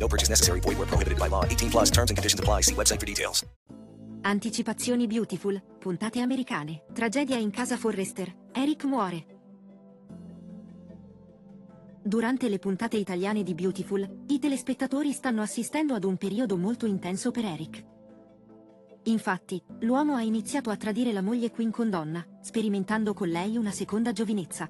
No 0.00 0.08
purchase 0.08 0.30
necessary. 0.30 0.60
Void 0.60 0.78
where 0.78 0.88
prohibited 0.88 1.18
by 1.18 1.28
law. 1.28 1.44
18 1.44 1.70
plus 1.70 1.90
terms 1.90 2.10
and 2.10 2.16
conditions 2.16 2.40
apply. 2.40 2.62
See 2.62 2.74
website 2.74 2.98
for 2.98 3.06
details. 3.06 3.44
Anticipazioni 4.22 5.06
Beautiful, 5.06 5.62
puntate 5.78 6.20
americane. 6.20 6.84
Tragedia 6.92 7.36
in 7.36 7.50
casa 7.50 7.76
Forrester. 7.76 8.34
Eric 8.52 8.84
muore. 8.84 9.24
Durante 12.02 12.48
le 12.48 12.58
puntate 12.58 12.96
italiane 12.96 13.42
di 13.42 13.54
Beautiful, 13.54 14.24
i 14.28 14.38
telespettatori 14.38 15.12
stanno 15.12 15.42
assistendo 15.42 15.94
ad 15.94 16.04
un 16.04 16.16
periodo 16.16 16.56
molto 16.56 16.86
intenso 16.86 17.30
per 17.30 17.44
Eric. 17.44 17.84
Infatti, 19.04 19.62
l'uomo 19.80 20.14
ha 20.14 20.22
iniziato 20.22 20.70
a 20.70 20.76
tradire 20.76 21.12
la 21.12 21.22
moglie 21.22 21.50
Queen 21.50 21.70
con 21.70 21.88
donna, 21.88 22.24
sperimentando 22.40 23.14
con 23.14 23.28
lei 23.28 23.56
una 23.56 23.70
seconda 23.70 24.12
giovinezza. 24.12 24.68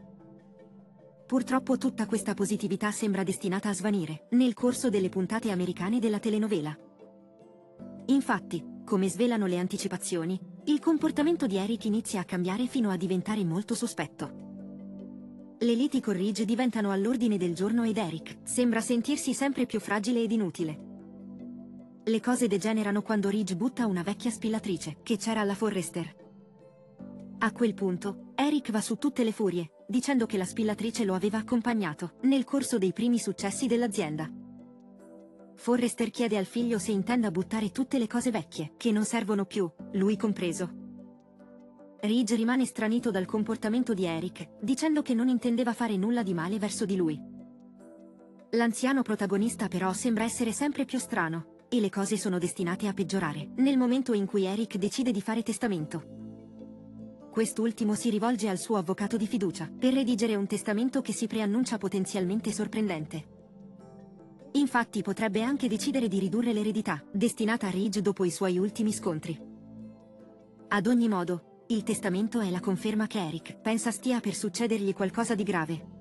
Purtroppo 1.31 1.79
tutta 1.79 2.07
questa 2.07 2.35
positività 2.35 2.91
sembra 2.91 3.23
destinata 3.23 3.69
a 3.69 3.73
svanire 3.73 4.27
nel 4.31 4.53
corso 4.53 4.91
delle 4.91 5.09
puntate 5.09 5.53
americane 5.53 6.01
della 6.01 6.19
telenovela. 6.19 6.77
Infatti, 8.07 8.61
come 8.85 9.09
svelano 9.09 9.47
le 9.47 9.57
anticipazioni, 9.59 10.37
il 10.65 10.81
comportamento 10.81 11.47
di 11.47 11.55
Eric 11.57 11.85
inizia 11.85 12.19
a 12.19 12.25
cambiare 12.25 12.67
fino 12.67 12.91
a 12.91 12.97
diventare 12.97 13.45
molto 13.45 13.77
sospetto. 13.77 15.55
Le 15.61 15.75
liti 15.75 16.01
con 16.01 16.15
Ridge 16.15 16.45
diventano 16.45 16.91
all'ordine 16.91 17.37
del 17.37 17.55
giorno 17.55 17.85
ed 17.85 17.99
Eric 17.99 18.39
sembra 18.43 18.81
sentirsi 18.81 19.33
sempre 19.33 19.67
più 19.67 19.79
fragile 19.79 20.25
ed 20.25 20.33
inutile. 20.33 20.81
Le 22.07 22.21
cose 22.21 22.49
degenerano 22.49 23.03
quando 23.03 23.29
Ridge 23.29 23.55
butta 23.55 23.87
una 23.87 24.03
vecchia 24.03 24.33
spillatrice 24.33 24.97
che 25.05 25.17
c'era 25.17 25.43
alla 25.43 25.55
Forrester. 25.55 26.13
A 27.39 27.53
quel 27.53 27.75
punto, 27.75 28.30
Eric 28.43 28.71
va 28.71 28.81
su 28.81 28.97
tutte 28.97 29.23
le 29.23 29.33
furie, 29.33 29.71
dicendo 29.87 30.25
che 30.25 30.39
la 30.39 30.47
spillatrice 30.47 31.05
lo 31.05 31.13
aveva 31.13 31.37
accompagnato 31.37 32.13
nel 32.23 32.45
corso 32.45 32.79
dei 32.79 32.95
primi 32.95 33.19
successi 33.19 33.67
dell'azienda. 33.67 34.31
Forrester 35.57 36.09
chiede 36.09 36.39
al 36.39 36.47
figlio 36.47 36.79
se 36.79 36.91
intenda 36.91 37.31
buttare 37.31 37.71
tutte 37.71 37.99
le 37.99 38.07
cose 38.07 38.31
vecchie, 38.31 38.73
che 38.79 38.93
non 38.93 39.05
servono 39.05 39.45
più, 39.45 39.71
lui 39.93 40.17
compreso. 40.17 40.71
Ridge 42.01 42.35
rimane 42.35 42.65
stranito 42.65 43.11
dal 43.11 43.27
comportamento 43.27 43.93
di 43.93 44.07
Eric, 44.07 44.49
dicendo 44.63 45.03
che 45.03 45.13
non 45.13 45.29
intendeva 45.29 45.75
fare 45.75 45.99
nulla 45.99 46.23
di 46.23 46.33
male 46.33 46.59
verso 46.59 46.87
di 46.87 46.97
lui. 46.97 47.21
L'anziano 48.53 49.03
protagonista 49.03 49.69
però 49.69 49.93
sembra 49.93 50.25
essere 50.25 50.53
sempre 50.53 50.87
più 50.87 50.99
strano, 50.99 51.57
e 51.69 51.79
le 51.79 51.91
cose 51.91 52.17
sono 52.17 52.39
destinate 52.39 52.87
a 52.89 52.95
peggiorare, 52.95 53.51
nel 53.57 53.77
momento 53.77 54.15
in 54.15 54.25
cui 54.25 54.47
Eric 54.47 54.79
decide 54.79 55.13
di 55.13 55.21
fare 55.21 55.43
testamento. 55.43 56.20
Quest'ultimo 57.31 57.95
si 57.95 58.11
rivolge 58.11 58.49
al 58.49 58.59
suo 58.59 58.77
avvocato 58.77 59.17
di 59.17 59.27
fiducia, 59.27 59.71
per 59.71 59.95
redigere 59.95 60.35
un 60.35 60.47
testamento 60.47 61.01
che 61.01 61.13
si 61.13 61.29
preannuncia 61.29 61.79
potenzialmente 61.79 62.51
sorprendente. 62.51 63.39
Infatti 64.53 65.01
potrebbe 65.03 65.43
anche 65.43 65.69
decidere 65.69 66.09
di 66.09 66.19
ridurre 66.19 66.53
l'eredità, 66.53 67.05
destinata 67.13 67.69
a 67.69 67.71
Ridge 67.71 68.03
dopo 68.03 68.25
i 68.25 68.33
suoi 68.33 68.59
ultimi 68.59 68.93
scontri. 68.93 69.39
Ad 70.69 70.87
ogni 70.89 71.09
modo, 71.09 71.65
il 71.69 71.85
testamento 71.85 72.41
è 72.41 72.51
la 72.51 72.59
conferma 72.59 73.07
che 73.07 73.25
Eric 73.25 73.61
pensa 73.61 73.93
stia 73.93 74.19
per 74.19 74.35
succedergli 74.35 74.93
qualcosa 74.93 75.37
di 75.37 75.45
grave. 75.45 75.99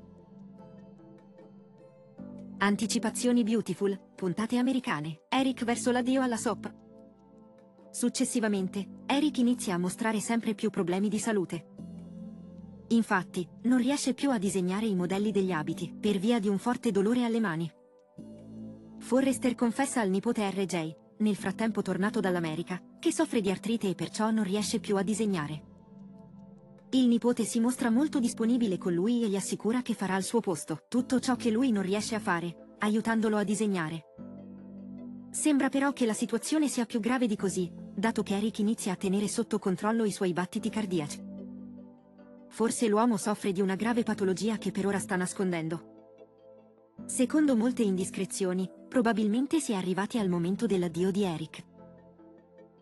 Anticipazioni 2.57 3.43
Beautiful, 3.43 3.97
puntate 4.15 4.57
americane. 4.57 5.21
Eric 5.29 5.63
verso 5.63 5.91
l'addio 5.91 6.23
alla 6.23 6.37
SOP. 6.37 6.73
Successivamente, 7.91 8.98
Eric 9.11 9.39
inizia 9.39 9.73
a 9.73 9.79
mostrare 9.79 10.19
sempre 10.19 10.53
più 10.53 10.69
problemi 10.69 11.09
di 11.09 11.17
salute. 11.17 11.65
Infatti, 12.89 13.47
non 13.63 13.79
riesce 13.79 14.13
più 14.13 14.29
a 14.29 14.37
disegnare 14.37 14.85
i 14.85 14.93
modelli 14.93 15.31
degli 15.31 15.51
abiti, 15.51 15.91
per 15.99 16.19
via 16.19 16.39
di 16.39 16.47
un 16.47 16.59
forte 16.59 16.91
dolore 16.91 17.23
alle 17.23 17.39
mani. 17.39 17.71
Forrester 18.99 19.55
confessa 19.55 19.99
al 20.01 20.11
nipote 20.11 20.47
RJ, 20.47 20.95
nel 21.17 21.35
frattempo 21.35 21.81
tornato 21.81 22.19
dall'America, 22.19 22.79
che 22.99 23.11
soffre 23.11 23.41
di 23.41 23.49
artrite 23.49 23.89
e 23.89 23.95
perciò 23.95 24.29
non 24.29 24.43
riesce 24.43 24.79
più 24.79 24.95
a 24.95 25.01
disegnare. 25.01 25.63
Il 26.91 27.07
nipote 27.07 27.45
si 27.45 27.59
mostra 27.59 27.89
molto 27.89 28.19
disponibile 28.19 28.77
con 28.77 28.93
lui 28.93 29.23
e 29.23 29.27
gli 29.27 29.35
assicura 29.35 29.81
che 29.81 29.95
farà 29.95 30.13
al 30.13 30.23
suo 30.23 30.39
posto 30.39 30.83
tutto 30.87 31.19
ciò 31.19 31.35
che 31.35 31.49
lui 31.49 31.71
non 31.71 31.81
riesce 31.81 32.13
a 32.13 32.19
fare, 32.19 32.75
aiutandolo 32.77 33.37
a 33.37 33.43
disegnare. 33.43 34.03
Sembra 35.31 35.69
però 35.69 35.93
che 35.93 36.05
la 36.05 36.13
situazione 36.13 36.67
sia 36.67 36.85
più 36.85 36.99
grave 36.99 37.25
di 37.25 37.35
così, 37.35 37.71
dato 37.99 38.23
che 38.23 38.35
Eric 38.35 38.59
inizia 38.59 38.93
a 38.93 38.95
tenere 38.95 39.27
sotto 39.27 39.59
controllo 39.59 40.05
i 40.05 40.11
suoi 40.11 40.33
battiti 40.33 40.69
cardiaci. 40.69 41.21
Forse 42.47 42.87
l'uomo 42.87 43.17
soffre 43.17 43.51
di 43.51 43.61
una 43.61 43.75
grave 43.75 44.03
patologia 44.03 44.57
che 44.57 44.71
per 44.71 44.87
ora 44.87 44.99
sta 44.99 45.15
nascondendo. 45.15 45.97
Secondo 47.05 47.55
molte 47.55 47.83
indiscrezioni, 47.83 48.69
probabilmente 48.87 49.59
si 49.59 49.71
è 49.71 49.75
arrivati 49.75 50.17
al 50.17 50.29
momento 50.29 50.65
dell'addio 50.65 51.11
di 51.11 51.23
Eric. 51.23 51.63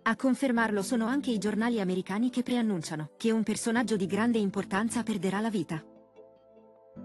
A 0.04 0.16
confermarlo 0.16 0.82
sono 0.82 1.06
anche 1.06 1.32
i 1.32 1.38
giornali 1.38 1.82
americani 1.82 2.30
che 2.30 2.42
preannunciano 2.42 3.12
che 3.18 3.32
un 3.32 3.44
personaggio 3.44 3.98
di 3.98 4.06
grande 4.06 4.38
importanza 4.38 5.04
perderà 5.04 5.42
la 5.42 5.50
vita. 5.50 5.84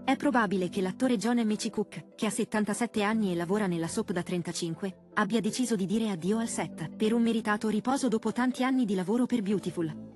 È 0.05 0.15
probabile 0.15 0.69
che 0.69 0.81
l'attore 0.81 1.17
John 1.17 1.37
M. 1.39 1.55
C. 1.55 1.69
Cook, 1.69 2.15
che 2.15 2.25
ha 2.25 2.29
77 2.29 3.03
anni 3.03 3.31
e 3.31 3.35
lavora 3.35 3.67
nella 3.67 3.87
soap 3.87 4.11
da 4.11 4.23
35, 4.23 5.02
abbia 5.15 5.39
deciso 5.39 5.75
di 5.75 5.85
dire 5.85 6.09
addio 6.09 6.39
al 6.39 6.47
set 6.47 6.95
per 6.95 7.13
un 7.13 7.21
meritato 7.21 7.69
riposo 7.69 8.07
dopo 8.07 8.31
tanti 8.31 8.63
anni 8.63 8.85
di 8.85 8.95
lavoro 8.95 9.25
per 9.25 9.41
Beautiful. 9.41 10.11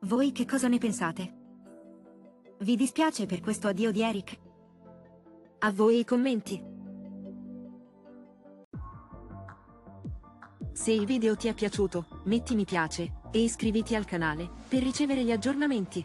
Voi 0.00 0.32
che 0.32 0.44
cosa 0.44 0.68
ne 0.68 0.78
pensate? 0.78 1.34
Vi 2.58 2.76
dispiace 2.76 3.26
per 3.26 3.40
questo 3.40 3.68
addio 3.68 3.90
di 3.90 4.02
Eric? 4.02 4.38
A 5.58 5.72
voi 5.72 5.98
i 5.98 6.04
commenti. 6.04 6.62
Se 10.72 10.92
il 10.92 11.06
video 11.06 11.34
ti 11.36 11.48
è 11.48 11.54
piaciuto, 11.54 12.06
metti 12.24 12.54
mi 12.54 12.64
piace 12.64 13.20
e 13.32 13.40
iscriviti 13.40 13.94
al 13.94 14.04
canale 14.04 14.48
per 14.68 14.82
ricevere 14.82 15.24
gli 15.24 15.32
aggiornamenti. 15.32 16.04